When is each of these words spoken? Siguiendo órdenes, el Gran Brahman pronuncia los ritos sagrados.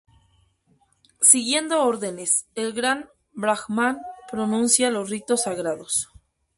Siguiendo 1.21 1.83
órdenes, 1.83 2.47
el 2.55 2.73
Gran 2.73 3.07
Brahman 3.33 3.99
pronuncia 4.31 4.89
los 4.89 5.11
ritos 5.11 5.43
sagrados. 5.43 6.09